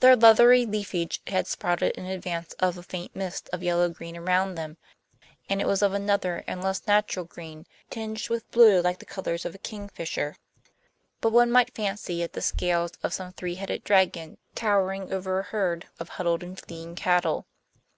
[0.00, 4.54] Their leathery leafage had sprouted in advance of the faint mist of yellow green around
[4.54, 4.76] them,
[5.48, 9.46] and it was of another and less natural green, tinged with blue, like the colors
[9.46, 10.36] of a kingfisher.
[11.22, 15.42] But one might fancy it the scales of some three headed dragon towering over a
[15.42, 17.46] herd of huddled and fleeing cattle.